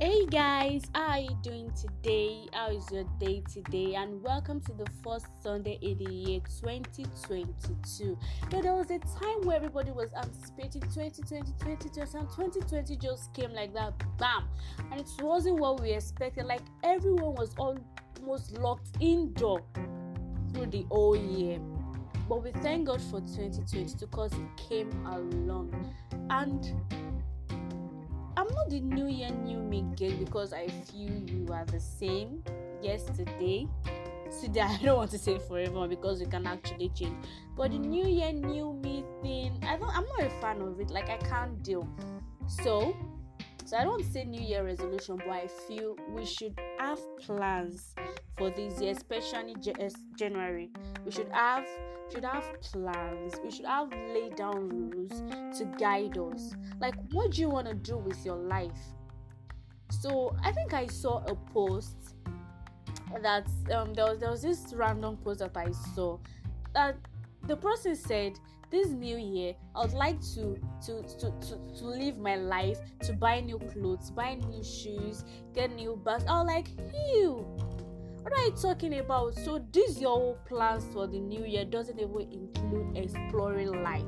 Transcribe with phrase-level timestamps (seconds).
[0.00, 2.48] Hey guys, how are you doing today?
[2.52, 3.94] How is your day today?
[3.94, 8.18] And welcome to the first Sunday in the year 2022.
[8.50, 13.52] So there was a time where everybody was anticipating 2020, 2020, and 2020 just came
[13.52, 14.48] like that, bam!
[14.90, 16.46] And it wasn't what we expected.
[16.46, 19.62] Like everyone was almost locked indoor
[20.52, 21.60] through the whole year.
[22.28, 25.72] But we thank God for 2022 because it came along.
[26.30, 26.66] And
[28.44, 32.42] I'm not the new year new me girl because I feel you are the same
[32.82, 33.66] yesterday.
[34.42, 37.16] Today I don't want to say forever because we can actually change.
[37.56, 40.90] But the new year new me thing, I don't I'm not a fan of it.
[40.90, 41.88] Like I can't deal.
[42.46, 42.94] So
[43.64, 47.94] so I don't say new year resolution, but I feel we should have plans
[48.36, 49.54] for this year, especially
[50.16, 50.70] January.
[51.04, 51.66] We should have
[52.12, 53.34] should have plans.
[53.42, 55.22] We should have laid down rules
[55.58, 56.52] to guide us.
[56.80, 58.78] Like, what do you want to do with your life?
[59.90, 61.96] So I think I saw a post
[63.22, 66.18] that um, there was there was this random post that I saw
[66.74, 66.96] that
[67.46, 68.38] the person said
[68.70, 73.12] this new year i would like to to to to, to live my life to
[73.12, 76.68] buy new clothes buy new shoes get new bags i was like
[77.14, 77.46] you
[78.24, 79.34] what are you talking about?
[79.34, 84.02] So this your whole plans for the new year doesn't even include exploring life.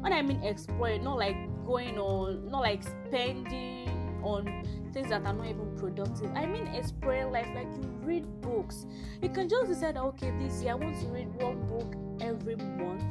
[0.00, 3.90] What i mean exploring not like going on not like spending
[4.24, 6.30] on things that are not even productive.
[6.34, 8.86] I mean exploring life like you read books.
[9.20, 13.04] You can just decide okay this year i want to read one book every month.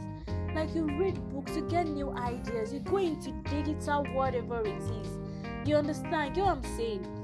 [0.55, 5.19] Like you read books you get new ideas you go into digital whatever it is.
[5.67, 7.18] You understand you know what i'm saying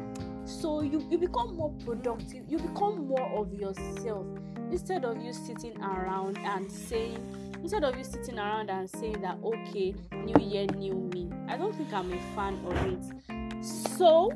[0.46, 4.26] so you, you become more productive you become more of yourself
[4.72, 7.18] instead of you sitting around and saying
[7.62, 11.30] instead of you sitting around and saying that okay new year new me.
[11.48, 13.76] I don't think i'm a fan of it.
[13.98, 14.32] So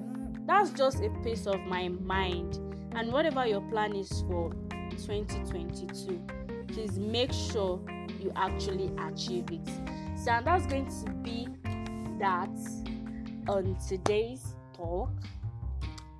[0.45, 2.57] that's just a piece of my mind.
[2.95, 4.51] And whatever your plan is for
[5.05, 6.21] 2022
[6.67, 7.79] please make sure
[8.19, 9.67] you actually achieve it.
[10.17, 11.47] So and that's going to be
[12.19, 12.49] that
[13.47, 15.11] on today's talk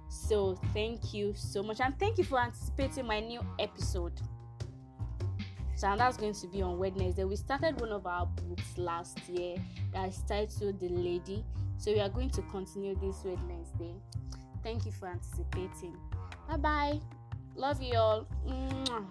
[0.09, 1.79] so thank you so much.
[1.79, 4.19] And thank you for anticipating my new episode.
[5.75, 7.23] So and that's going to be on wednesday.
[7.23, 9.55] We started one of our books last year
[9.93, 11.45] that is titled the lady.
[11.77, 13.93] So we are going to continue this wednesday.
[14.61, 15.95] Thank you for anticipating.
[16.49, 16.99] Bye bye
[17.59, 18.25] love you all.
[18.47, 19.05] Mwah.